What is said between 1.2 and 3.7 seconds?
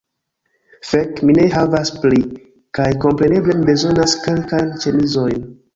mi ne havas pli. Kaj kompreneble